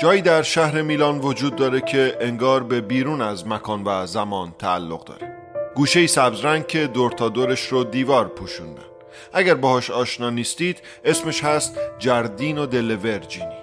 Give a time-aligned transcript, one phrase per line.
[0.00, 5.04] جایی در شهر میلان وجود داره که انگار به بیرون از مکان و زمان تعلق
[5.04, 5.36] داره.
[5.74, 8.82] گوشه سبز رنگ که دور تا دورش رو دیوار پوشوندن
[9.32, 13.59] اگر باهاش آشنا نیستید اسمش هست جردین دل ورجینی.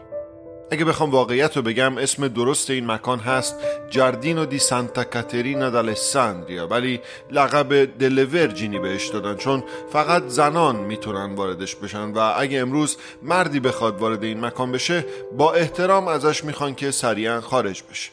[0.71, 3.55] اگه بخوام واقعیت رو بگم اسم درست این مکان هست
[3.89, 6.99] جردینو دی سانتا کاترینا دالساندریا ولی
[7.31, 13.59] لقب دل ورجینی بهش دادن چون فقط زنان می‌تونن واردش بشن و اگه امروز مردی
[13.59, 15.05] بخواد وارد این مکان بشه
[15.38, 18.11] با احترام ازش می‌خوان که سریعا خارج بشه.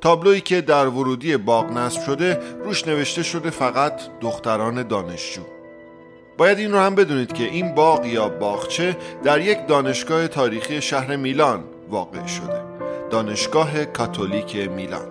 [0.00, 5.42] تابلویی که در ورودی باغ نصب شده روش نوشته شده فقط دختران دانشجو.
[6.38, 11.16] باید این رو هم بدونید که این باغ یا باغچه در یک دانشگاه تاریخی شهر
[11.16, 12.60] میلان واقع شده.
[13.10, 15.06] دانشگاه کاتولیک میلان.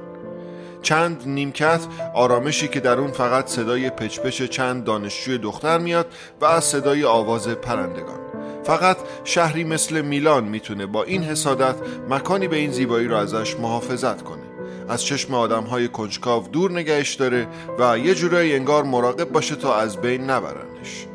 [0.81, 1.81] چند نیمکت
[2.13, 6.07] آرامشی که در اون فقط صدای پچپچ چند دانشجوی دختر میاد
[6.41, 8.19] و از صدای آواز پرندگان.
[8.63, 11.75] فقط شهری مثل میلان می‌تونه با این حسادت
[12.09, 14.43] مکانی به این زیبایی رو ازش محافظت کنه.
[14.89, 17.47] از چشم آدم های کنجکاو دور نگهش داره
[17.79, 21.07] و یه جورایی انگار مراقب باشه تا از بین نبرنش.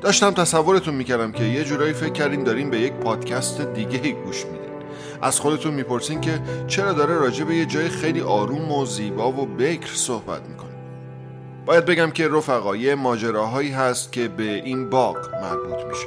[0.00, 4.69] داشتم تصورتون می‌کردم که یه جورایی فکر کردین داریم به یک پادکست دیگه گوش میدین.
[5.22, 9.46] از خودتون می‌پرسین که چرا داره راجع به یه جای خیلی آروم و زیبا و
[9.46, 10.70] بکر صحبت می‌کنه.
[11.66, 16.06] باید بگم که رفقا یه ماجراهایی هست که به این باغ مربوط میشه.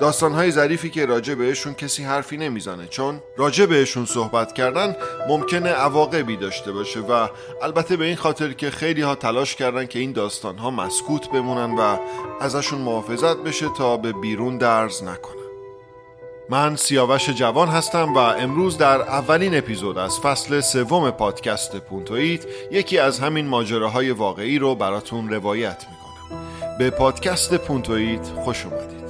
[0.00, 4.96] داستانهای ظریفی که راجع بهشون کسی حرفی نمی‌زنه چون راجع بهشون صحبت کردن
[5.28, 7.28] ممکنه عواقبی داشته باشه و
[7.62, 11.96] البته به این خاطر که خیلی ها تلاش کردن که این داستانها مسکوت بمونن و
[12.40, 15.41] ازشون محافظت بشه تا به بیرون درز نکنن
[16.48, 22.98] من سیاوش جوان هستم و امروز در اولین اپیزود از فصل سوم پادکست پونتویت یکی
[22.98, 26.78] از همین ماجراهای واقعی رو براتون روایت می‌کنم.
[26.78, 29.01] به پادکست پونتویت خوش اومدید.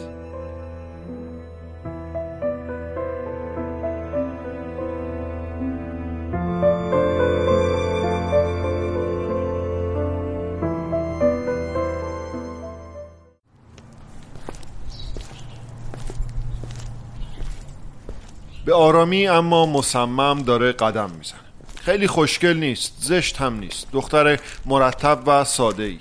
[18.73, 21.41] به آرامی اما مصمم داره قدم می‌زنه.
[21.85, 23.87] خیلی خوشگل نیست زشت هم نیست.
[23.93, 25.99] دختر مرتب و ساده ای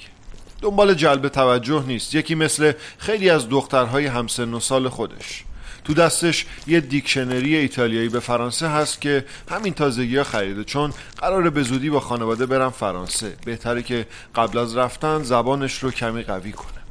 [0.62, 2.16] دنبال جلب توجه نیست.
[2.16, 5.44] یکی مثل خیلی از دخترهای همسن و سال خودش.
[5.84, 10.64] تو دستش یه دیکشنری ایتالیایی به فرانسه هست که همین تازگی ها خریده.
[10.64, 13.36] چون قراره به زودی با خانواده برم فرانسه.
[13.46, 16.82] بهتره که قبل از رفتن زبانش رو کمی قوی کنه.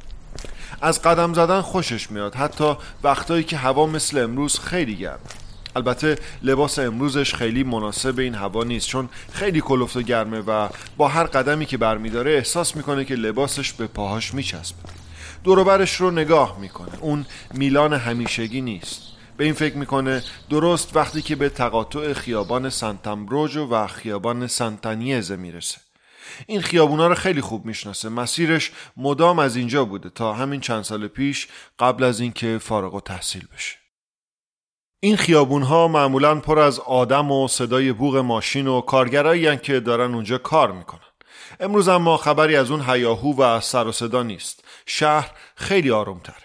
[0.81, 2.35] از قدم زدن خوشش میاد.
[2.35, 5.40] حتی وقتایی که هوا مثل امروز خیلی گرمه.
[5.75, 11.07] البته لباس امروزش خیلی مناسب این هوا نیست چون خیلی کلفت و گرمه و با
[11.07, 14.79] هر قدمی که برمیداره احساس می‌کنه که لباسش به پاهاش میچسبه.
[15.43, 19.01] دوروبرش رو نگاه می‌کنه اون میلان همیشگی نیست.
[19.37, 25.77] به این فکر می‌کنه درست وقتی که به تقاطع خیابان سنتمبروجو و خیابان سنتانیزه می‌رسه.
[26.47, 28.09] این خیابونا رو خیلی خوب می‌شناسه.
[28.09, 31.47] مسیرش مدام از اینجا بوده تا همین چند سال پیش
[31.79, 33.80] قبل از اینکه فارغ و تحصیل بشه.
[35.03, 40.13] این خیابون ها معمولا پر از آدم و صدای بوغ ماشین و کارگرایی که دارن
[40.13, 40.99] اونجا کار می‌کنن.
[41.59, 44.63] امروز اما خبری از اون هیاهو و سر و صدا نیست.
[44.85, 46.35] شهر خیلی آرومتره.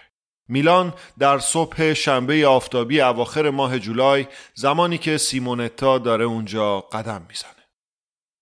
[0.47, 7.51] میلان در صبح شنبه آفتابی اواخر ماه جولای زمانی که سیمونتا داره اونجا قدم می‌زنه.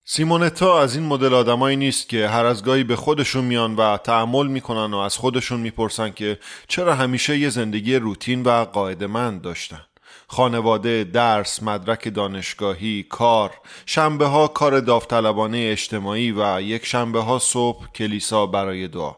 [0.06, 4.48] سیمونتا از این مدل آدمایی نیست که هر از گاهی به خودشون میان و تحمل
[4.48, 9.86] می‌کنن و از خودشون می‌پرسن که چرا همیشه یه زندگی روتین و قاعدمند داشتن.
[10.36, 13.52] خانواده، درس، مدرک دانشگاهی، کار،
[13.86, 19.16] شنبه ها کار داوطلبانه اجتماعی و یک شنبه ها صبح کلیسا برای دعا.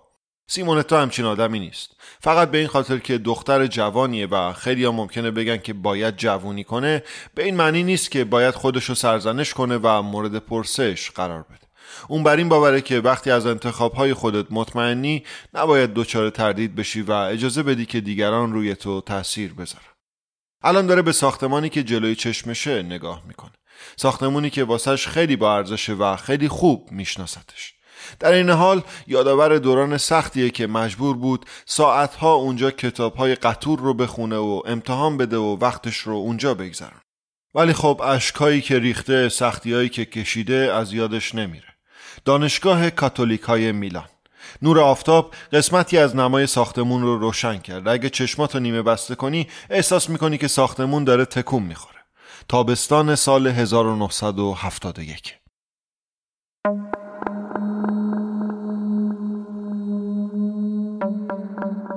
[0.47, 1.95] سیمونتا همچین آدمی نیست.
[2.19, 6.63] فقط به این خاطر که دختر جوانیه و خیلی ها ممکنه بگن که باید جوونی
[6.63, 7.03] کنه
[7.35, 11.67] به این معنی نیست که باید خودشو سرزنش کنه و مورد پرسش قرار بده.
[12.07, 15.23] اون بر این باوره که وقتی از انتخابهای خودت مطمئنی
[15.53, 19.96] نباید دچار تردید بشی و اجازه بدی که دیگران روی تو تاثیر بذارن.
[20.67, 23.51] الان داره به ساختمانی که جلوی چشمشه نگاه می‌کنه.
[23.95, 27.73] ساختمونی که واسش خیلی با ارزشه و خیلی خوب میشناستش
[28.19, 34.37] در این حال یادآور دوران سختیه که مجبور بود ساعتها اونجا کتابهای قطور رو بخونه
[34.37, 37.01] و امتحان بده و وقتش رو اونجا بگذرن
[37.55, 41.67] ولی خب اشکایی که ریخته سختیایی که کشیده از یادش نمیره.
[42.25, 44.09] دانشگاه کاتولیک های میلان.
[44.61, 47.87] نور آفتاب قسمتی از نمای ساختمون رو روشن کرد.
[47.87, 51.97] اگه چشماتو نیمه بسته کنی احساس می‌کنی که ساختمون داره تکون می‌خوره.
[52.47, 55.37] تابستان سال 1971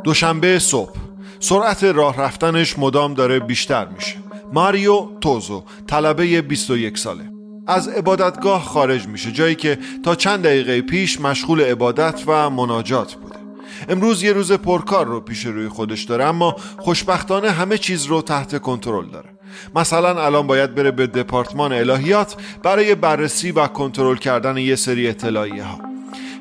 [0.04, 0.96] دوشنبه صبح.
[1.40, 4.16] سرعت راه رفتنش مدام داره بیشتر میشه.
[4.52, 7.39] ماریو توزو طلبه 21 ساله.
[7.66, 13.36] از عبادتگاه خارج میشه جایی که تا چند دقیقه پیش مشغول عبادت و مناجات بوده.
[13.88, 18.58] امروز یه روز پرکار رو پیش روی خودش داره اما خوشبختانه همه چیز رو تحت
[18.58, 19.28] کنترل داره.
[19.74, 25.64] مثلا الان باید بره به دپارتمان الهیات برای بررسی و کنترل کردن یه سری اطلاعیه
[25.64, 25.80] ها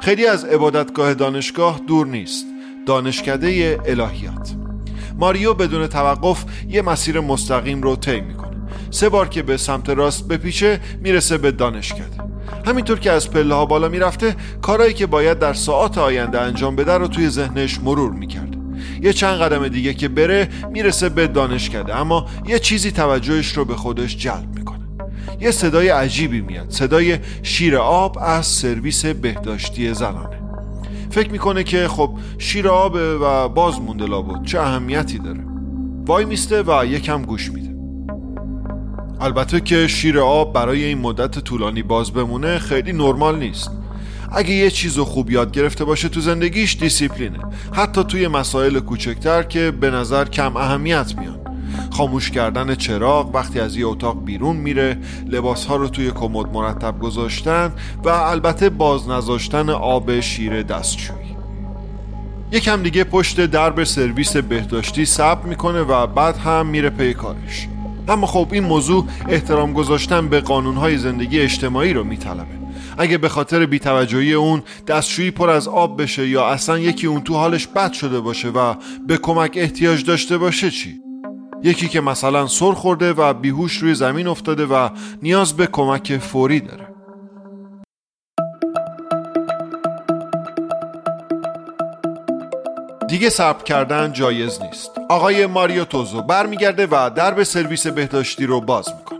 [0.01, 2.45] خیلی از عبادتگاه دانشگاه دور نیست.
[2.85, 4.55] دانشکده الهیات.
[5.17, 8.48] ماریو بدون توقف یه مسیر مستقیم رو طی می‌کنه.
[8.91, 12.29] سه بار که به سمت راست بپیچه می‌رسه به دانشکده.
[12.65, 16.93] همینطور که از پله ها بالا می‌رفته کارایی که باید در ساعات آینده انجام بده
[16.93, 18.55] رو توی ذهنش مرور می‌کرد.
[19.01, 23.75] یه چند قدم دیگه که بره می‌رسه به دانشکده اما یه چیزی توجهش رو به
[23.75, 24.79] خودش جلب می‌کنه.
[25.39, 30.39] یه صدای عجیبی میاد صدای شیر آب از سرویس بهداشتی زنانه.
[31.09, 35.39] فکر می‌کنه که خب شیر آب و باز مونده لابد چه اهمیتی داره؟
[36.05, 37.68] وای میسته و یکم گوش میده.
[39.21, 43.71] البته که شیر آب برای این مدت طولانی باز بمونه خیلی نرمال نیست.
[44.31, 47.39] اگه یه چیز رو خوب یاد گرفته باشه تو زندگیش دیسیپلینه.
[47.73, 51.39] حتی توی مسائل کوچکتر که به نظر کم اهمیت میان.
[51.91, 56.99] خاموش کردن چراغ وقتی از یه اتاق بیرون میره لباس ها رو توی کمد مرتب
[56.99, 57.73] گذاشتن
[58.03, 61.35] و البته باز نذاشتن آب شیر دستشویی.
[62.51, 67.67] یکم دیگه پشت درب سرویس بهداشتی ثبت می‌کنه و بعد هم میره پی کارش.
[68.09, 72.59] اما خب این موضوع احترام گذاشتن به قانونهای زندگی اجتماعی رو میطلبه
[72.97, 77.33] اگه به خاطر بیتوجهی اون دستشویی پر از آب بشه یا اصلا یکی اون تو
[77.33, 78.75] حالش بد شده باشه و
[79.07, 81.01] به کمک احتیاج داشته باشه چی؟
[81.63, 84.89] یکی که مثلا سر خورده و بیهوش روی زمین افتاده و
[85.23, 86.88] نیاز به کمک فوری داره
[93.09, 94.91] دیگه صبر کردن جایز نیست.
[95.09, 99.19] آقای ماریو توزو برمیگرده و درب سرویس بهداشتی رو باز می‌کنه.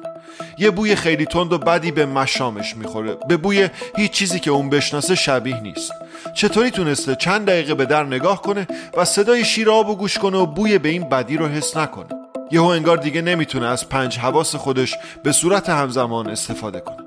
[0.57, 3.17] یه بوی خیلی تند و بدی به مشامش می‌خوره.
[3.27, 5.91] به بوی هیچ چیزی که اون بشناسه شبیه نیست.
[6.33, 10.37] چطوری تونسته چند دقیقه به در نگاه کنه و صدای شیر آب و گوش کنه
[10.37, 12.09] و بوی به این بدی رو حس نکنه.
[12.51, 16.97] یهو انگار دیگه نمی‌تونه از پنج حواس خودش به صورت همزمان استفاده کنه.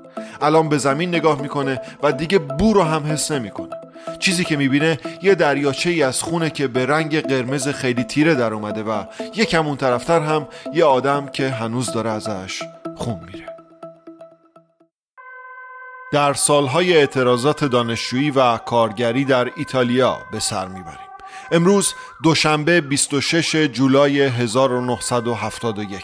[0.41, 3.82] الان به زمین نگاه می‌کنه و دیگه بو رو هم حس نمی‌کنه.
[4.19, 8.53] چیزی که می‌بینه یه دریاچه ای از خونه که به رنگ قرمز خیلی تیره در
[8.53, 9.03] اومده و
[9.35, 12.63] یکم اون طرفتر هم یه آدم که هنوز داره ازش
[12.95, 13.45] خون میره.
[16.13, 20.97] در سالهای اعتراضات دانشجویی و کارگری در ایتالیا به سر می‌بریم.
[21.51, 21.93] امروز
[22.23, 26.03] دوشنبه 26 جولای 1971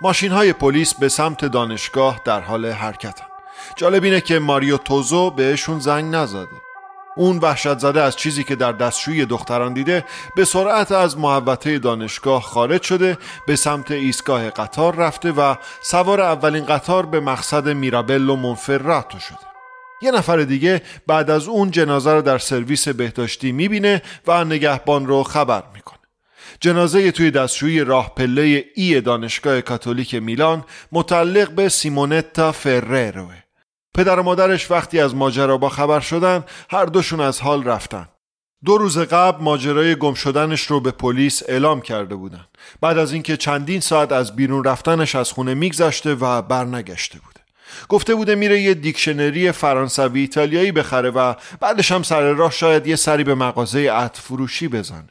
[0.00, 3.26] ماشین های پلیس به سمت دانشگاه در حال حرکتن.
[3.76, 6.65] جالب اینه که ماریو توزو بهشون زنگ نزده.
[7.16, 10.04] اون وحشت زده از چیزی که در دستشوی دختران دیده
[10.36, 16.64] به سرعت از محوطه دانشگاه خارج شده به سمت ایستگاه قطار رفته و سوار اولین
[16.64, 19.38] قطار به مقصد میرابلو منفراتو شده.
[20.02, 25.22] یه نفر دیگه بعد از اون جنازه رو در سرویس بهداشتی می‌بینه و نگهبان رو
[25.22, 25.98] خبر می‌کنه.
[26.60, 33.45] جنازه توی دستشویی راه پله ای دانشگاه کاتولیک میلان متعلق به سیمونتا فرروه
[33.96, 38.08] پدر و مادرش وقتی از ماجرا با خبر شدن هر دوشون از حال رفتن
[38.64, 42.46] دو روز قبل ماجرای گم شدنش رو به پلیس اعلام کرده بودن
[42.80, 47.40] بعد از اینکه چندین ساعت از بیرون رفتنش از خونه میگذشته و برنگشته بوده.
[47.88, 52.96] گفته بوده میره یه دیکشنری فرانسوی ایتالیایی بخره و بعدش هم سر راه شاید یه
[52.96, 55.08] سری به مغازه عطر فروشی بزنه.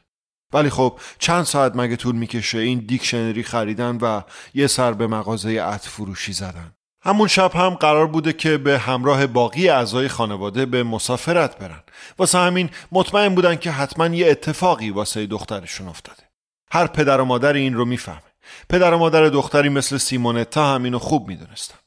[0.53, 4.21] ولی خب چند ساعت مگه طول می‌کشه این دیکشنری خریدن و
[4.53, 6.74] یه سر به مغازه عطر فروشی زدن؟
[7.05, 11.83] همون شب هم قرار بوده که به همراه باقی اعضای خانواده به مسافرت برن.
[12.17, 16.23] واسه همین مطمئن بودن که حتما یه اتفاقی واسه دخترشون افتاده.
[16.71, 18.21] هر پدر و مادر این رو می‌فهمه.
[18.69, 21.77] پدر و مادر دختری مثل سیمونتا همینو خوب می‌دونستن.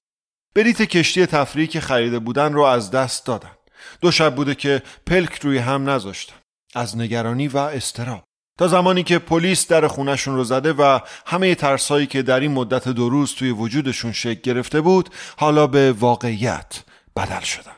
[0.54, 3.50] بلیت کشتی تفریحی که خریده بودن رو از دست دادن.
[4.00, 6.36] دو شب بوده که پلک روی هم نذاشتن.
[6.74, 8.24] از نگرانی و استراب
[8.58, 12.88] تا زمانی که پلیس در خونشون رو زده و همه ترسایی که در این مدت
[12.88, 16.82] دو روز توی وجودشون شکل گرفته بود حالا به واقعیت
[17.16, 17.72] بدل شدن.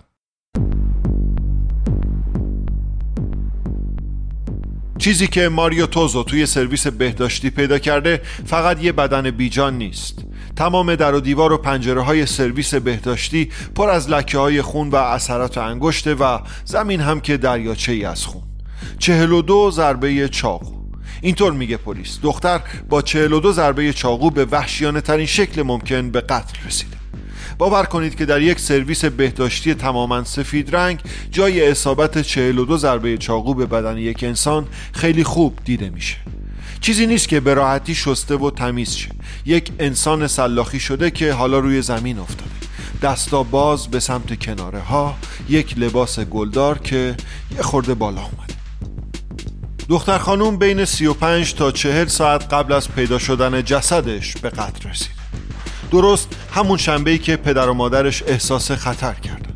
[4.99, 10.19] چیزی که ماریو توزو توی سرویس بهداشتی پیدا کرده فقط یه بدن بیجان نیست.
[10.57, 14.97] تمام در و دیوار و پنجره های سرویس بهداشتی پر از لکه های خون و
[14.97, 18.50] اثرات انگشته و زمین هم که دریاچه ای از خون.
[18.99, 20.81] چهل و دو ضربه چاقو.
[21.21, 22.19] اینطور میگه پلیس.
[22.23, 26.97] دختر با چهل و دو ضربه چاقو به وحشیانه ترین شکل ممکن به قتل رسیده.
[27.59, 33.55] باور کنید که در یک سرویس بهداشتی تماما سفید رنگ جای اصابت 42 ضربه چاقو
[33.55, 36.17] به بدن یک انسان خیلی خوب دیده میشه.
[36.81, 39.09] چیزی نیست که به راحتی شسته و تمیز شه.
[39.47, 42.51] یک انسان سلاخی شده که حالا روی زمین افتاده.
[43.03, 45.15] دستا باز به سمت کناره ها
[45.49, 47.17] یک لباس گلدار که
[47.57, 48.50] یه خورده بالا اومده.
[49.91, 55.15] دختر خانوم بین 35 تا 40 ساعت قبل از پیدا شدن جسدش به قتل رسیده
[55.91, 59.53] درست همون شنبهی که پدر و مادرش احساس خطر کردن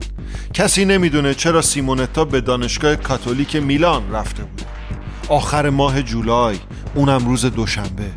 [0.54, 4.62] کسی نمی‌دونه چرا سیمونتا به دانشگاه کاتولیک میلان رفته بود.
[5.28, 6.56] آخر ماه جولای
[6.94, 8.10] اونم روز دوشنبه.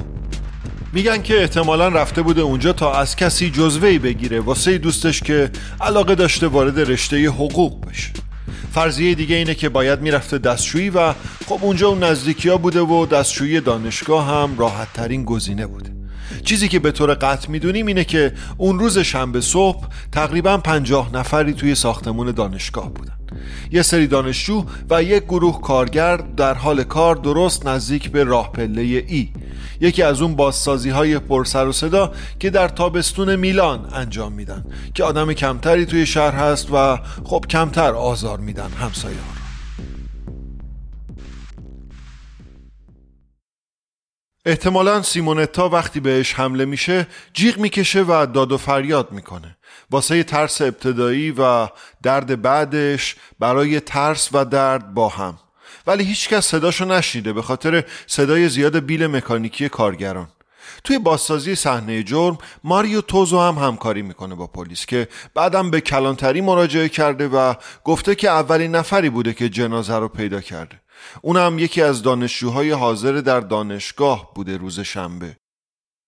[0.93, 6.15] میگن که احتمالا رفته بوده اونجا تا از کسی جزوهی بگیره واسه دوستش که علاقه
[6.15, 8.26] داشته وارد رشته حقوق بشه.
[8.73, 11.13] فرضیه دیگه اینه که باید می‌رفته دستشویی و
[11.47, 15.97] خب اونجا اون نزدیکی ها بوده و دستشویی دانشگاه هم راحت ترین گزینه بوده.
[16.44, 21.53] چیزی که به طور قطع می‌دونیم اینه که اون روز شنبه صبح تقریبا پنجاه نفری
[21.53, 23.13] توی ساختمون دانشگاه بودن.
[23.72, 28.82] یه سری دانشجو و یک گروه کارگر در حال کار درست نزدیک به راه پله
[28.82, 29.29] ای.
[29.82, 35.03] یکی از اون بازسازی های پرسر و صدا که در تابستون میلان انجام میدن که
[35.03, 39.37] آدم کمتری توی شهر هست و خب کمتر آزار میدن همسایه ها
[44.48, 49.58] احتمالا سیمونتا وقتی بهش حمله میشه جیغ می‌کشه و داد و فریاد می‌کنه.
[49.92, 51.68] واسه ترس ابتدایی و
[52.04, 55.39] درد بعدش برای ترس و درد با هم.
[55.88, 60.27] ولی هیچکس صداشو نشنیده به خاطر صدای زیاد بیل مکانیکی کارگران.
[60.84, 66.42] توی بازسازی صحنه جرم ماریو توزو هم همکاری می‌کنه با پلیس که بعدم به کلانتری
[66.42, 70.82] مراجعه کرده و گفته که اولین نفری بوده که جنازه رو پیدا کرده.
[71.21, 75.37] اونم یکی از دانشجوهای حاضر در دانشگاه بوده روز شنبه.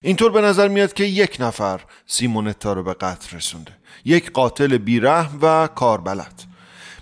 [0.04, 3.72] اینطور به نظر میاد که یک نفر سیمونتا رو به قتل رسونده.
[4.06, 6.44] یک قاتل بیرحم و کاربلد.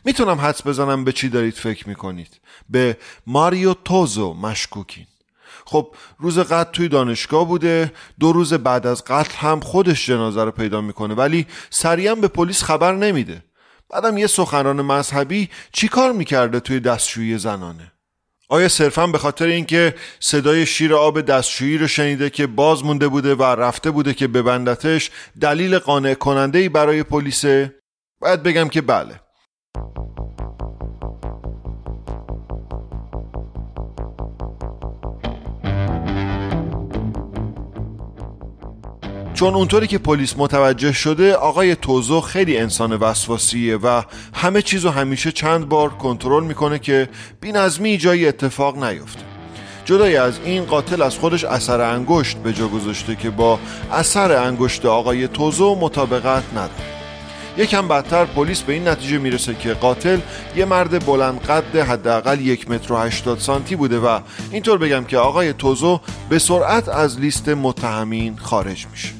[0.06, 2.40] می‌تونم حدس بزنم به چی دارید فکر می‌کنید؟
[2.70, 5.08] به ماریو توزو مشکوکین.
[5.66, 10.52] خب روز قتل توی دانشگاه بوده دو روز بعد از قتل هم خودش جنازه رو
[10.52, 13.44] پیدا می‌کنه ولی سریعا به پلیس خبر نمیده.
[13.90, 17.92] بعدم یه سخنران مذهبی چیکار می‌کرده توی دستشویی زنانه
[18.50, 23.36] آیا صرفا به خاطر اینکه صدای شیر آب دستشویی رو شنیده که باز مونده بوده
[23.36, 27.76] و رفته بوده که ببندتش دلیل قانع کننده ای برای پلیسه؟
[28.22, 29.20] باید بگم که بله
[39.38, 44.02] چون اونطوری که پلیس متوجه شده آقای توزو خیلی انسان وسواسیه و
[44.34, 47.10] همه چیزو همیشه چند بار کنترل می‌کنه که
[47.42, 49.22] بینظمی جایی اتفاق نیفته.
[49.86, 53.60] جدای از این قاتل از خودش اثر انگشت به جا گذاشته که با
[53.92, 56.98] اثر انگشت آقای توزو مطابقت نداره.
[57.58, 60.20] یکم بدتر پلیس به این نتیجه می‌رسه که قاتل
[60.56, 64.20] یه مرد بلند قد حداقل یک متر و هشتاد سانتی بوده و
[64.52, 69.17] اینطور بگم که آقای توزو به سرعت از لیست متهمین خارج میشه.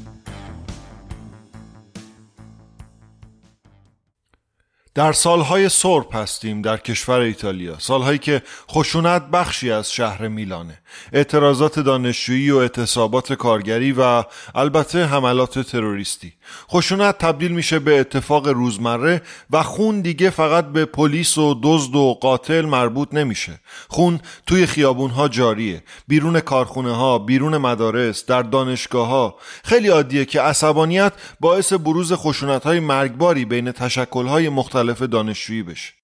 [4.98, 10.80] در سالهای سرب هستیم در کشور ایتالیا سالهایی که خشونت بخشی از شهر میلانه.
[11.14, 14.24] اعتراضات دانشجویی و اعتصابات کارگری و
[14.56, 16.34] البته حملات تروریستی.
[16.72, 22.14] خشونت تبدیل میشه به اتفاق روزمره و خون دیگه فقط به پلیس و دزد و
[22.22, 23.60] قاتل مربوط نمیشه.
[23.88, 25.84] خون توی خیابون ها جاریه.
[26.08, 32.64] بیرون کارخونه ها بیرون مدارس در دانشگاه ها خیلی عادیه که عصبانیت باعث بروز خشونت
[32.64, 35.97] های مرگباری بین تشکل های مختلف دانشجویی بشه.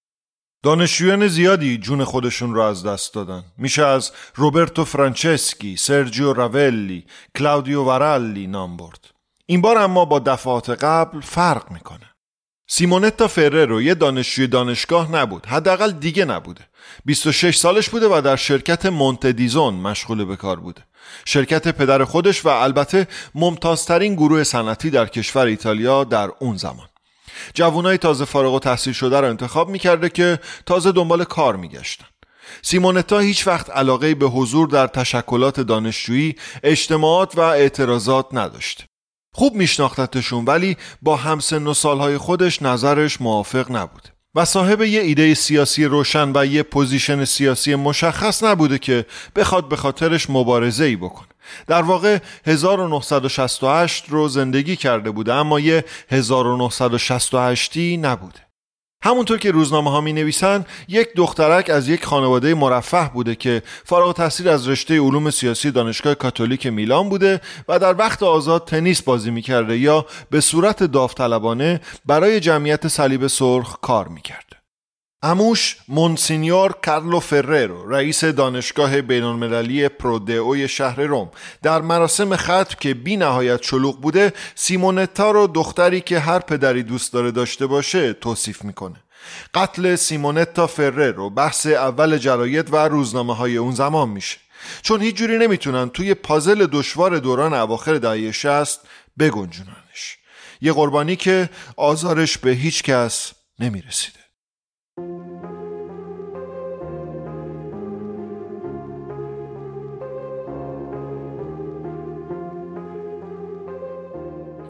[0.64, 3.44] دانشجویان زیادی جون خودشون را از دست دادن.
[3.58, 7.06] میشه از روبرتو فرانچسکی، سرجیو راولی،
[7.36, 9.10] کلاودیو ورالی نام برد.
[9.46, 12.10] این بار اما با دفعات قبل فرق می‌کنه.
[12.68, 16.62] سیمونتا فررو یه دانشجوی دانشگاه نبود حداقل دیگه نبوده.
[17.06, 20.82] 26 سالش بوده و در شرکت مونتدیزون مشغول به کار بوده.
[21.26, 26.88] شرکت پدر خودش و البته ممتازترین گروه صنعتی در کشور ایتالیا در اون زمان.
[27.54, 32.06] جوانای تازه فارغ و تحصیل شده رو انتخاب می‌کرده که تازه دنبال کار میگشتن.
[32.62, 38.86] سیمونتا هیچ وقت علاقه به حضور در تشکلات دانشجویی، اجتماعات و اعتراضات نداشت.
[39.34, 44.08] خوب میشناختتشون ولی با همسن و سالهای خودش نظرش موافق نبود.
[44.36, 49.76] و صاحب یه ایده سیاسی روشن و یه position سیاسی مشخص نبوده که بخواد به
[49.76, 51.28] خاطرش مبارزه ای بکنه.
[51.68, 58.40] در واقع 1968 رو زندگی کرده بوده اما یه 1968 نبوده
[59.04, 64.16] همونطور که روزنامه ها می نویسن یک دخترک از یک خانواده مرفه بوده که فارغ
[64.16, 69.32] تحصیل از رشته علوم سیاسی دانشگاه کاتولیک میلان بوده و در وقت آزاد تنیس بازی
[69.32, 74.53] می کرده یا به صورت داوطلبانه برای جمعیت صلیب سرخ کار می کرده.
[75.26, 81.32] اموش مونسینیور کارلو فررو رئیس دانشگاه بینالمللی پرودئوی شهر روم.
[81.62, 87.14] در مراسم ختم که بی نهایت شلوغ بوده سیمونتا رو دختری که هر پدری دوست
[87.14, 88.96] داره داشته باشه توصیف می‌کنه.
[89.54, 94.38] قتل سیمونتا فررو بحث اول جراید و روزنامه های اون زمان میشه.
[94.82, 98.80] چون هیچ جوری نمی‌تونن توی پازل دشوار دوران اواخر دهه 60
[99.20, 100.18] بگنجوننش.
[100.62, 104.23] یه قربانی که آزارش به هیچ کس نمی‌رسیده.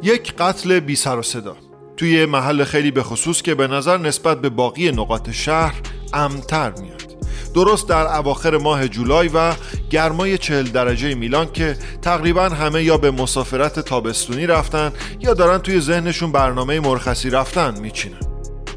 [0.04, 1.56] یک قتل بی سر و صدا.
[1.98, 5.82] توی محل خیلی به خصوص که به نظر نسبت به باقی نقاط شهر
[6.14, 7.14] امتر میاد.
[7.56, 9.54] درست در اواخر ماه جولای و
[9.90, 15.80] گرمای چهل درجه میلان که تقریبا همه یا به مسافرت تابستونی رفتن یا دارن توی
[15.80, 18.33] ذهنشون برنامه مرخصی رفتن میچینن.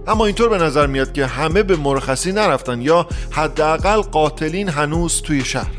[0.09, 5.45] اما اینطور به نظر میاد که همه به مرخصی نرفتن یا حداقل قاتلین هنوز توی
[5.45, 5.71] شهر.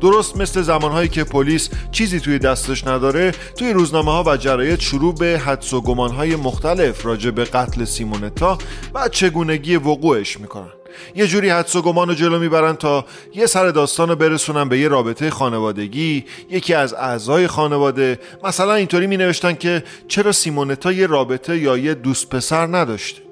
[0.00, 5.14] درست مثل زمانهایی که پلیس چیزی توی دستش نداره توی روزنامه ها و جراید شروع
[5.14, 8.58] به حدس و گمانهای مختلف راجع به قتل سیمونتا
[8.94, 10.72] و چگونگی وقوعش می‌کنن.
[11.14, 13.04] یه جوری حدس و گمان رو جلو می‌برن تا
[13.34, 18.18] یه سر داستان رو برسونن به یه رابطه خانوادگی یکی از اعضای خانواده.
[18.44, 23.23] مثلا اینطوری می نوشتن که چرا سیمونتا یه رابطه یا یه دوست پسر نداشته؟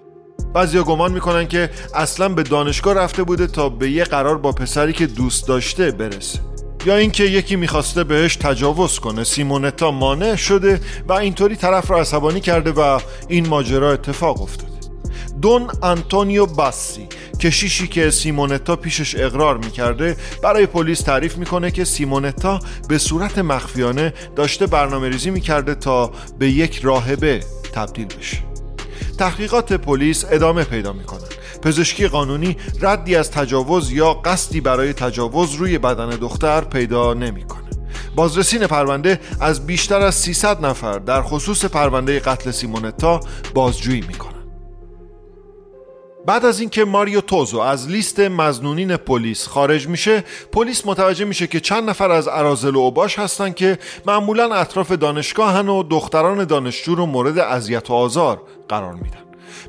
[0.54, 4.92] بعضیا گمان می‌کنن که اصلا به دانشگاه رفته بوده تا به یه قرار با پسری
[4.92, 6.38] که دوست داشته برسه.
[6.86, 9.24] یا اینکه یکی می‌خواسته بهش تجاوز کنه.
[9.24, 14.72] سیمونتا مانع شده و اینطوری طرف رو عصبانی کرده و این ماجرا اتفاق افتاده.
[15.42, 17.06] دون آنتونیو باسی
[17.40, 24.14] کشیشی که سیمونتا پیشش اقرار می‌کرده برای پلیس تعریف می‌کنه که سیمونتا به صورت مخفیانه
[24.36, 27.40] داشته برنامه ریزی می‌کرده تا به یک راهبه
[27.72, 28.51] تبدیل بشه.
[29.18, 31.28] تحقیقات پلیس ادامه پیدا می‌کنن
[31.62, 37.62] پزشکی قانونی ردی از تجاوز یا قصدی برای تجاوز روی بدن دختر پیدا نمی‌کنه.
[38.16, 43.20] بازرسین پرونده از بیشتر از 300 نفر در خصوص پرونده قتل سیمونتا
[43.54, 44.31] بازجویی می‌کنن.
[46.26, 51.60] بعد از اینکه ماریو توزو از لیست مزنونین پلیس خارج میشه پلیس متوجه میشه که
[51.60, 57.06] چند نفر از ارازل و اوباش هستن که معمولا اطراف دانشگاهن و دختران دانشجو رو
[57.06, 59.22] مورد اذیت و آزار قرار میدن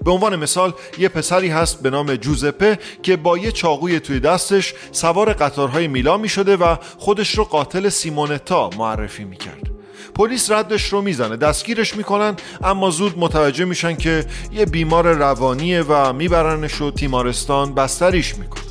[0.06, 4.74] به عنوان مثال یه پسری هست به نام جوزپه که با یه چاقوی توی دستش
[4.92, 9.73] سوار قطارهای میلا می شده و خودش رو قاتل سیمونتا معرفی می کرد.
[10.16, 16.14] پلیس ردش رو می‌زنه دستگیرش می‌کنن اما زود متوجه میشن که یه بیمار روانیه و
[16.14, 18.64] میبرنش و تیمارستان بستریش می‌کنن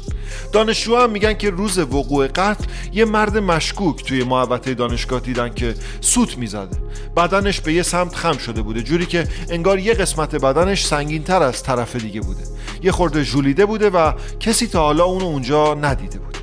[0.53, 5.75] دانشجو هم میگن که روز وقوع قتل یه مرد مشکوک توی محوطه دانشگاه دیدن که
[6.01, 6.77] سوت می‌زده.
[7.17, 11.43] بدنش به یه سمت خم شده بوده جوری که انگار یه قسمت بدنش سنگین تر
[11.43, 12.43] از طرف دیگه بوده.
[12.83, 16.37] یه خورده ژولیده بوده و کسی تا حالا اونو اونجا ندیده بود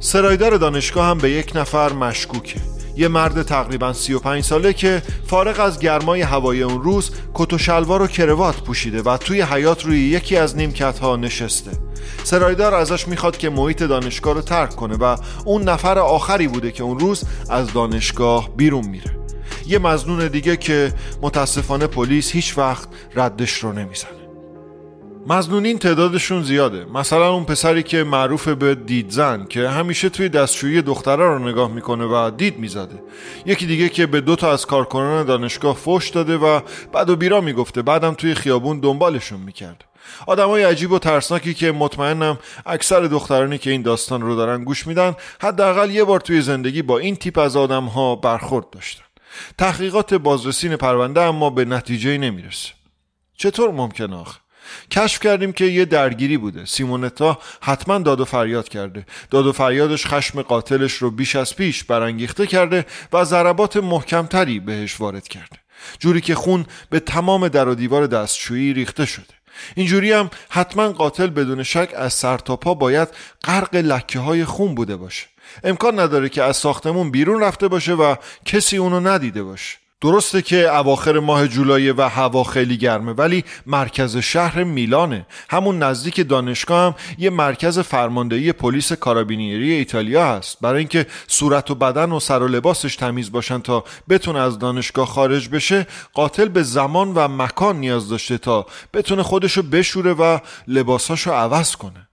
[0.00, 2.73] سرایدار دانشگاه هم به یک نفر مشکوکه.
[2.96, 8.02] یه مرد تقریبا 35 ساله که فارغ از گرمای هوای اون روز کت و شلوار
[8.02, 11.70] و کروات پوشیده و توی حیات روی یکی از نیمکت ها نشسته.
[12.24, 16.82] سرایدار ازش می‌خواد که محیط دانشگاه رو ترک کنه و اون نفر آخری بوده که
[16.82, 19.16] اون روز از دانشگاه بیرون میره.
[19.66, 24.23] یه مزنون دیگه که متاسفانه پلیس هیچ وقت ردش رو نمی‌زنه.
[25.26, 26.84] مزنونین تعدادشون زیاده.
[26.84, 32.04] مثلا اون پسری که معروف به دیدزن که همیشه توی دستشویی دختره رو نگاه می‌کنه
[32.04, 33.02] و دید می‌زده.
[33.46, 36.60] یکی دیگه که به دوتا از کارکنان دانشگاه فوش داده و
[36.92, 39.84] بعد و بیرا می‌گفته بعدم توی خیابون دنبالشون می‌کرد.
[40.26, 45.14] آدمای عجیب و ترسناکی که مطمئنم اکثر دخترانی که این داستان رو دارن گوش میدن
[45.40, 49.04] حداقل یه بار توی زندگی با این تیپ از آدم ها برخورد داشتن.
[49.58, 52.68] تحقیقات بازرسین پرونده اما به نتیجه نمی‌رسه.
[53.36, 54.43] چطور ممکن آخه؟
[54.90, 56.64] کشف کردیم که یه درگیری بوده.
[56.64, 59.06] سیمونتا حتما داد و فریاد کرده.
[59.30, 65.00] داد و فریادش خشم قاتلش رو بیش از پیش برانگیخته کرده و ضربات محکمتری بهش
[65.00, 65.58] وارد کرده.
[65.98, 69.34] جوری که خون به تمام در و دیوار دستشویی ریخته شده.
[69.74, 73.08] اینجوری هم حتما قاتل بدون شک از سر تا پا باید
[73.44, 75.26] غرق لکه های خون بوده باشه.
[75.64, 79.76] امکان نداره که از ساختمون بیرون رفته باشه و کسی اونو ندیده باشه.
[80.04, 85.26] درسته که اواخر ماه جولای و هوا خیلی گرمه ولی مرکز شهر میلانه.
[85.50, 90.58] همون نزدیک دانشگاه هم یه مرکز فرماندهی پلیس کارابینیری ایتالیا هست.
[90.60, 95.06] برای اینکه صورت و بدن و سر و لباسش تمیز باشن تا بتونه از دانشگاه
[95.06, 100.38] خارج بشه قاتل به زمان و مکان نیاز داشته تا بتونه خودشو بشوره و
[100.68, 102.08] لباساشو عوض کنه.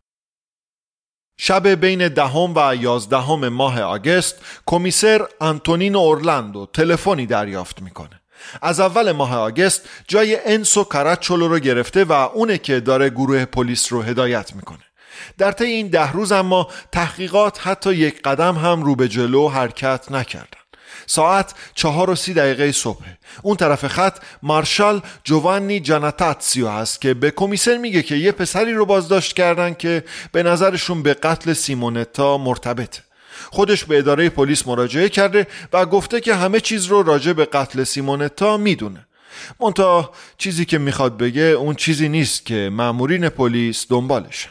[1.44, 8.22] شب بین دهم و یازدهم ماه آگست کمیسر آنتونین اورلندو تلفنی دریافت می‌کنه.
[8.62, 13.94] از اول ماه آگست جای انسو کارچولو رو گرفته و اونه که داره گروه پلیس
[13.94, 14.84] رو هدایت می‌کنه.
[15.38, 20.12] در طی این ده روز اما تحقیقات حتی یک قدم هم رو به جلو حرکت
[20.12, 20.61] نکردن
[21.12, 23.04] ساعت چهار و سی دقیقه صبح.
[23.42, 28.86] اون طرف خط مارشال جوانی جاناتاتسیو هست که به کمیسر میگه که یه پسری رو
[28.86, 33.02] بازداشت کردن که به نظرشون به قتل سیمونتا مرتبطه.
[33.52, 37.84] خودش به اداره پلیس مراجعه کرده و گفته که همه چیز رو راجع به قتل
[37.84, 39.08] سیمونتا می‌دونه.
[39.60, 44.50] منتها چیزی که می‌خواد بگه اون چیزی نیست که مامورین پلیس دنبالشن.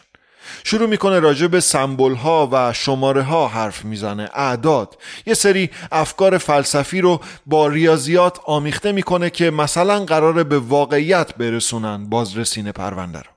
[0.64, 4.30] شروع می‌کنه راجع به سمبل ها و شماره ها حرف می‌زنه.
[4.34, 4.98] اعداد.
[5.26, 12.08] یه سری افکار فلسفی رو با ریاضیات آمیخته می‌کنه که مثلا قراره به واقعیت برسونن.
[12.08, 13.30] بازرسین پرونده رو.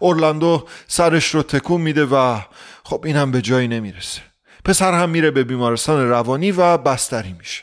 [0.00, 2.38] اورلاندو سرش رو تکون میده و
[2.84, 4.20] خب این هم به جایی نمی‌رسه.
[4.64, 7.62] پسر هم میره به بیمارستان روانی و بستری میشه.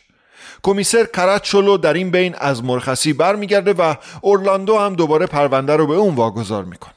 [0.63, 5.93] کمیسر کراتچولو در این بین از مرخصی برمیگرده و اورلاندو هم دوباره پرونده رو به
[5.93, 6.93] اون واگذار می‌کنه.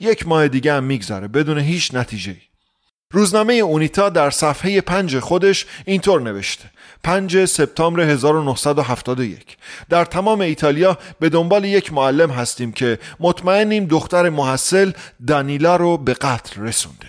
[0.00, 2.36] یک ماه دیگه هم میگذره بدون هیچ نتیجه
[3.10, 6.64] روزنامه اونیتا در صفحه پنج خودش اینطور نوشته.
[7.04, 9.56] 5 سپتامبر 1971
[9.88, 14.92] در تمام ایتالیا به دنبال یک معلم هستیم که مطمئنیم دختر محصل
[15.26, 17.06] دانیلا رو به قتل رسونده.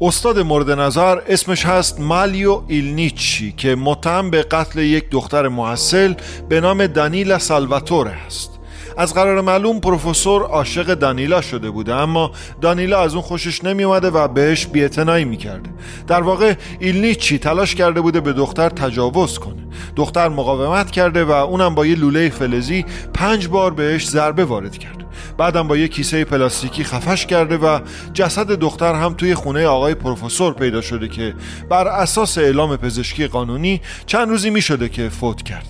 [0.00, 6.14] استاد مورد نظر اسمش هست مالیو ایلنیچی که متهم به قتل یک دختر محصل
[6.48, 8.50] به نام دانیلا سالواتوره است.
[8.96, 12.30] از قرار معلوم پروفسور عاشق دانیلا شده بوده اما
[12.60, 15.70] دانیلا از اون خوشش نمی اومده و بهش بیعتنایی می‌کرده.
[16.06, 19.62] در واقع ایلنیچی تلاش کرده بوده به دختر تجاوز کنه.
[19.96, 22.84] دختر مقاومت کرده و اونم با یه لوله فلزی
[23.14, 25.07] پنج بار بهش ضربه وارد کرده
[25.38, 27.80] بعدم با یه کیسه پلاستیکی خفش کرده و
[28.14, 31.34] جسد دختر هم توی خونه آقای پروفسور پیدا شده که
[31.70, 35.66] بر اساس اعلام پزشکی قانونی چند روزی می شده که فوت کرد.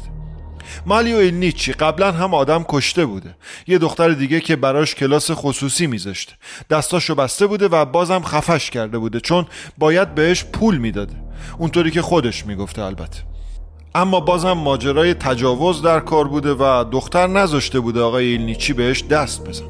[0.87, 3.37] مالیو ایلنیچی قبلا هم آدم کشته بوده.
[3.67, 6.33] یه دختر دیگه که براش کلاس خصوصی میذاشته
[6.71, 9.47] دستاشو بسته بوده و بازم خفش کرده بوده چون
[9.79, 11.15] باید بهش پول می‌داده.
[11.59, 13.19] اونطوری که خودش می‌گفته البته.
[13.95, 19.49] اما بازم ماجرای تجاوز در کار بوده و دختر نذاشته بوده آقای ایلنیچی بهش دست
[19.49, 19.65] بزن.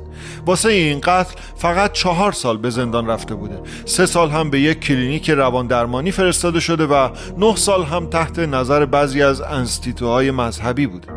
[0.46, 3.60] واسه این قتل فقط چهار سال به زندان رفته بوده.
[3.84, 8.38] سه سال هم به یک کلینیک روان درمانی فرستاده شده و نه سال هم تحت
[8.38, 11.08] نظر بعضی از انستیتوهای مذهبی بوده.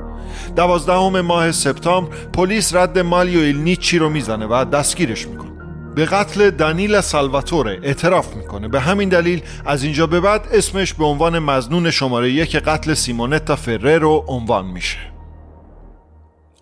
[0.56, 5.51] دوازدهم ماه سپتامبر پلیس رد مالیو ایلنیچی رو می‌زنه و دستگیرش می‌کنه.
[5.96, 8.68] به قتل دانیل سالواتوره اعتراف می‌کنه.
[8.68, 13.56] به همین دلیل از اینجا به بعد اسمش به عنوان مظنون شماره یک قتل سیمونتا
[13.56, 14.98] فررو عنوان میشه.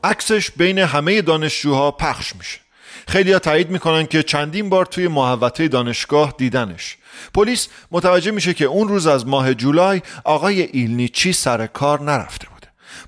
[0.04, 2.60] عکسش بین همه دانشجوها پخش میشه.
[3.08, 6.98] خیلی تایید می‌کنن که چندین بار توی محوطه دانشگاه دیدنش.
[7.34, 12.59] پلیس متوجه میشه که اون روز از ماه جولای آقای ایلنیچی سر کار نرفته بود.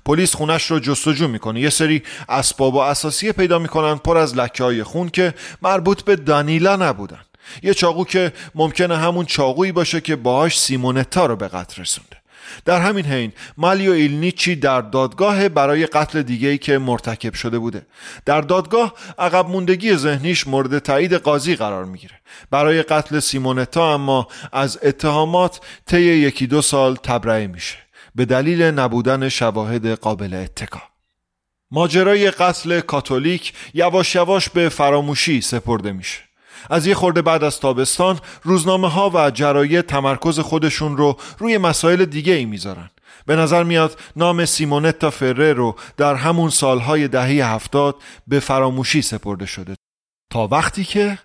[0.04, 1.60] پلیس خونش رو جستجو می‌کنه.
[1.60, 6.16] یه سری اسباب و اساسیه پیدا می‌کنن پر از لکه های خون که مربوط به
[6.16, 7.20] دانیلا نبودن.
[7.62, 12.16] یه چاقو که ممکنه همون چاقویی باشه که باهاش سیمونتا رو به قتل رسونده.
[12.64, 17.86] در همین حین مالیو ایلنیچی در دادگاه برای قتل دیگه که مرتکب شده بوده.
[18.24, 22.14] در دادگاه عقب موندگی ذهنیش مورد تایید قاضی قرار می‌گیره.
[22.50, 27.76] برای قتل سیمونتا اما از اتهامات طی یکی دو سال تبرئه میشه.
[28.14, 30.82] به دلیل نبودن شواهد قابل اتکا.
[31.70, 36.20] ماجرای قتل کاتولیک یواش یواش به فراموشی سپرده میشه.
[36.70, 42.04] از یه خورده بعد از تابستان روزنامه ها و جراید تمرکز خودشون رو روی مسائل
[42.04, 42.90] دیگه ای می‌ذارن.
[43.26, 47.96] به نظر میاد نام سیمونتا فره رو در همون سالهای دهه هفتاد
[48.26, 49.74] به فراموشی سپرده شده.
[50.30, 51.18] تا وقتی که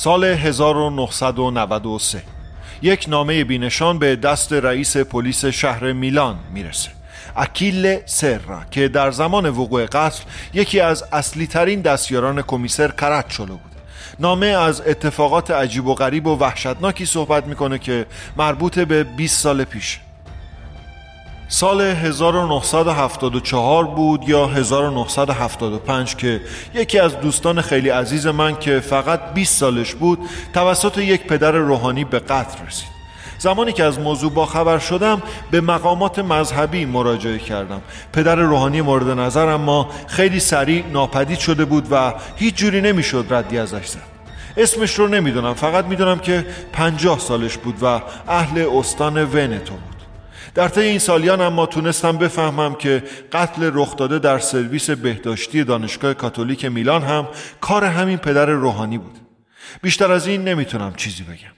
[0.00, 2.22] سال 1993
[2.82, 6.90] یک نامه بینشان به دست رئیس پلیس شهر میلان می‌رسه.
[7.36, 10.22] اکیل سرا که در زمان وقوع قتل
[10.54, 13.72] یکی از اصلی ترین دستیاران کمیسر کراتچولو بود.
[14.20, 18.06] نامه از اتفاقات عجیب و غریب و وحشتناکی صحبت می‌کنه که
[18.36, 20.00] مربوط به 20 سال پیش.
[21.50, 26.40] سال 1974 بود یا 1975 که
[26.74, 30.18] یکی از دوستان خیلی عزیز من که فقط 20 سالش بود
[30.54, 32.88] توسط یک پدر روحانی به قتل رسید.
[33.38, 37.80] زمانی که از موضوع با خبر شدم به مقامات مذهبی مراجعه کردم.
[38.12, 43.58] پدر روحانی مورد نظر اما خیلی سریع ناپدید شده بود و هیچ جوری نمی‌شد ردی
[43.58, 44.02] ازش زد.
[44.56, 49.97] اسمش رو نمی‌دونم فقط می‌دونم که پنجاه سالش بود و اهل استان ونتو بود.
[50.54, 56.14] در طی این سالیان اما تونستم بفهمم که قتل رخ داده در سرویس بهداشتی دانشگاه
[56.14, 57.28] کاتولیک میلان هم
[57.60, 59.18] کار همین پدر روحانی بود.
[59.82, 61.57] بیشتر از این نمی‌تونم چیزی بگم.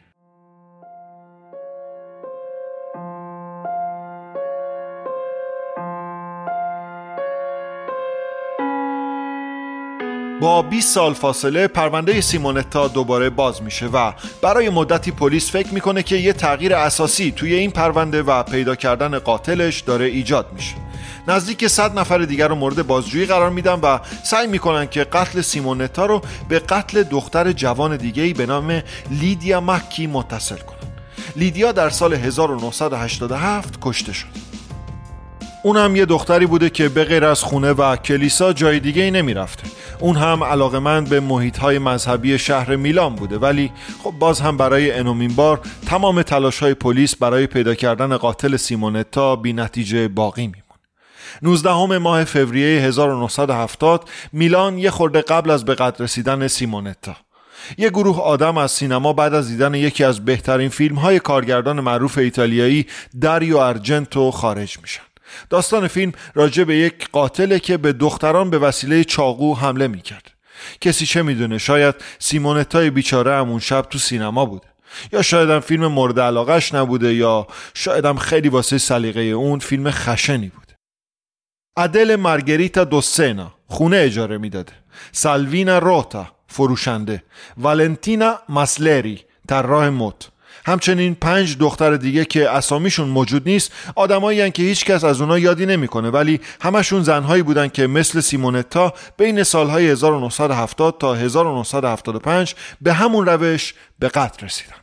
[10.41, 16.03] با 20 سال فاصله پرونده سیمونتا دوباره باز میشه و برای مدتی پلیس فکر می‌کنه
[16.03, 20.75] که یه تغییر اساسی توی این پرونده و پیدا کردن قاتلش داره ایجاد میشه.
[21.29, 26.07] نزدیک 100 نفر دیگر رو مورد بازجویی قرار میدن و سعی می‌کنن که قتل سیمونتا
[26.07, 30.91] رو به قتل دختر جوان دیگه به نام لیدیا مکی متصل کنن.
[31.37, 34.50] لیدیا در سال 1987 کشته شد.
[35.63, 39.65] اونم یه دختری بوده که به غیر از خونه و کلیسا جای دیگه ای نمی‌رفته.
[39.99, 43.39] اون هم علاقمند به محیط های مذهبی شهر میلان بوده.
[43.39, 43.73] ولی
[44.05, 49.37] خب باز هم برای انومین بار تمام تلاش های پلیس برای پیدا کردن قاتل سیمونتا
[49.37, 50.63] بی نتیجه باقی می‌مونه.
[51.43, 57.17] 19 ماه فوریه 1970 میلان یه خورده قبل از به قدر رسیدن سیمونتا.
[57.79, 62.19] یه گروه آدم از سینما بعد از دیدن یکی از بهترین فیلم های کارگردان معروف
[62.19, 62.87] ایتالیایی
[63.21, 65.10] داریو ارجنتو خارج میشن.
[65.51, 70.31] داستان فیلم راجع به یک قاتله که به دختران به وسیله چاقو حمله می‌کرد.
[70.81, 74.67] کسی چه می‌دونه؟ شاید سیمونتای بیچاره همون شب تو سینما بوده.
[75.13, 79.91] یا شاید هم فیلم مورد علاقش نبوده یا شاید هم خیلی واسه سلیقه اون فیلم
[79.91, 80.75] خشنی بوده.
[81.77, 84.73] ادل مارگریتا دوسینا خونه اجاره می‌داده.
[85.13, 87.23] سالوینا روتا فروشنده.
[87.57, 90.25] والنتینا مسلری طراح مد
[90.67, 95.67] همچنین پنج دختر دیگه که اسامیشون موجود نیست آدمایی که هیچ کس از اونها یادی
[95.67, 103.27] نمی‌کنه ولی همشون زنهایی بودن که مثل سیمونتا بین سالهای 1970 تا 1975 به همون
[103.27, 104.77] روش به قتل رسیدن.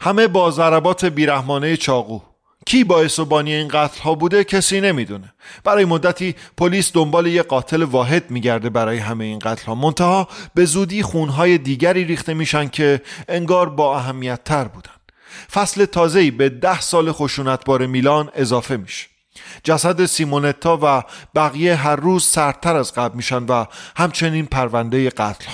[0.00, 2.20] همه با ضربات بیرحمانه چاقو.
[2.66, 5.32] کی باعث و بانی این قتل ها بوده کسی نمی‌دونه.
[5.64, 10.64] برای مدتی پلیس دنبال یه قاتل واحد میگرده برای همه این قتل ها منتها به
[10.64, 14.95] زودی خونهای دیگری ریخته میشن که انگار با اهمیت تر بودن.
[15.52, 19.06] فصل تازه‌ای به ده سال خشونتبار میلان اضافه میشه.
[19.64, 21.02] جسد سیمونتا و
[21.34, 23.64] بقیه هر روز سرتر از قبل میشن و
[23.96, 25.44] همچنین پرونده قتل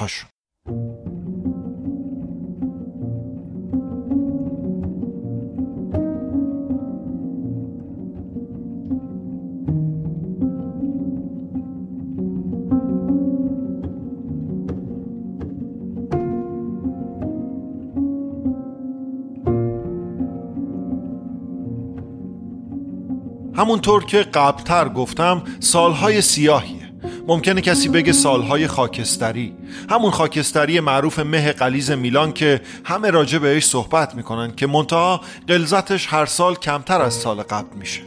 [23.56, 26.92] همونطور که قبلتر گفتم سالهای سیاهیه.
[27.26, 29.54] ممکنه کسی بگه سالهای خاکستری.
[29.90, 36.06] همون خاکستری معروف مه قلیز میلان که همه راجع بهش صحبت می‌کنن که منتها قلزتش
[36.10, 38.00] هر سال کمتر از سال قبل میشه.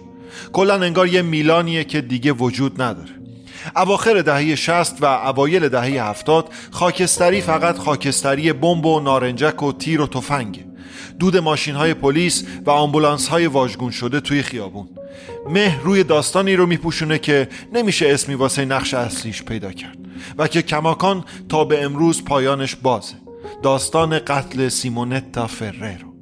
[0.54, 3.10] کلا انگار یه میلانیه که دیگه وجود نداره.
[3.76, 10.02] اواخر دهه 60 و اوایل دهه 70 خاکستری فقط خاکستری بمب و نارنجک و تیر
[10.02, 10.65] و تفنگه.
[11.20, 14.90] دود ماشین های پلیس و آمبولانس های واژگون شده توی خیابون.
[15.50, 19.98] مه روی داستانی رو میپوشونه که نمیشه اسمی واسه نقش اصلیش پیدا کرد
[20.38, 23.16] و که کماکان تا به امروز پایانش بازه.
[23.64, 26.16] داستان قتل سیمونتا فررو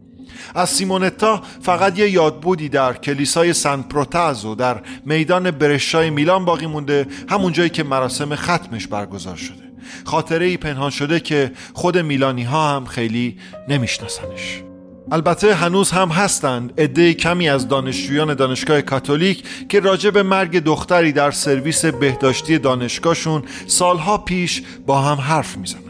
[0.55, 7.07] از سیمونتا فقط یه یادبودی در کلیسای سن پروتازو در میدان برشای میلان باقی مونده
[7.29, 9.73] همون جایی که مراسم ختمش برگزار شده.
[10.05, 14.63] خاطره ای پنهان شده که خود میلانی ها هم خیلی نمیشناسنش.
[15.11, 16.81] البته هنوز هم هستند.
[16.81, 23.43] عده کمی از دانشجویان دانشگاه کاتولیک که راجع به مرگ دختری در سرویس بهداشتی دانشگاهشون
[23.67, 25.83] سالها پیش با هم حرف می‌زنند.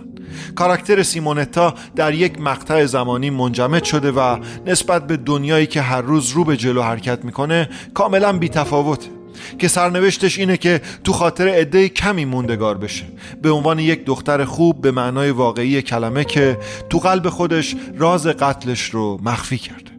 [0.56, 6.30] کاراکتر سیمونتا در یک مقطع زمانی منجمد شده و نسبت به دنیایی که هر روز
[6.30, 9.23] رو به جلو حرکت می‌کنه کاملا بیتفاوته.
[9.60, 13.06] که سرنوشتش اینه که تو خاطر عده کمی موندگار بشه.
[13.41, 16.58] به عنوان یک دختر خوب به معنای واقعی کلمه که
[16.89, 19.91] تو قلب خودش راز قتلش رو مخفی کرده.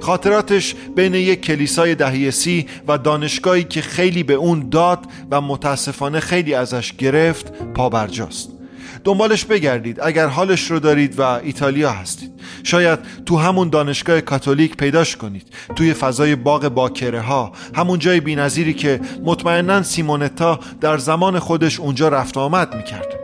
[0.00, 6.20] خاطراتش بین یک کلیسای دهی سی و دانشگاهی که خیلی به اون داد و متاسفانه
[6.20, 8.57] خیلی ازش گرفت پابرجاست.
[9.04, 12.30] دنبالش بگردید اگر حالش رو دارید و ایتالیا هستید.
[12.62, 15.46] شاید تو همون دانشگاه کاتولیک پیداش کنید.
[15.76, 22.08] توی فضای باغ باکره ها همون جای بینظیری که مطمئنا سیمونتا در زمان خودش اونجا
[22.08, 23.14] رفت آمد می‌کرد.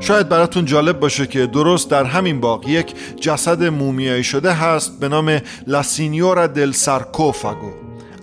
[0.00, 5.08] شاید براتون جالب باشه که درست در همین باغ یک جسد مومیایی شده هست به
[5.08, 7.70] نام لاسینیورا دل سارکوفاگو.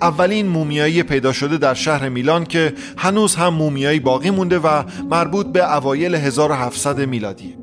[0.01, 5.45] اولین مومیایی پیدا شده در شهر میلان که هنوز هم مومیایی باقی مونده و مربوط
[5.45, 7.55] به اوایل 1700 میلادی.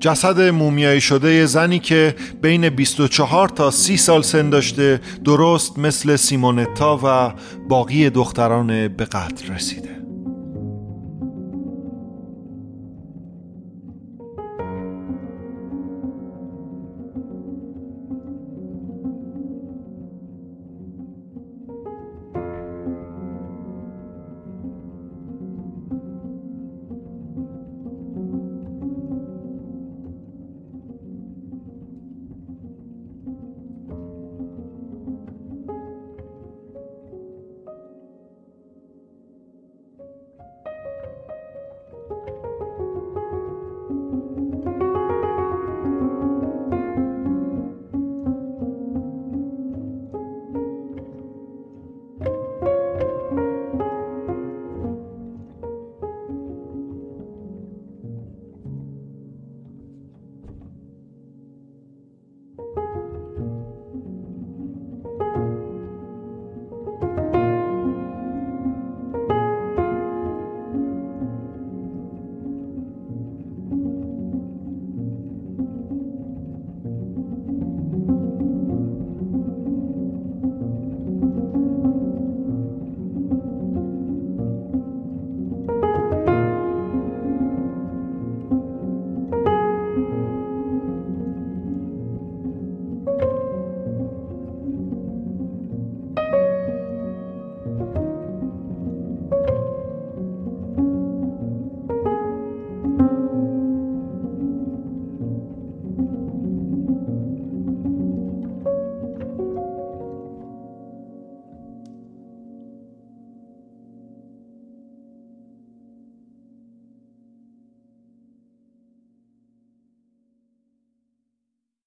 [0.00, 7.00] جسد مومیایی شده زنی که بین 24 تا 30 سال سن داشته درست مثل سیمونتا
[7.04, 7.32] و
[7.68, 9.99] باقی دختران به قتل رسیده.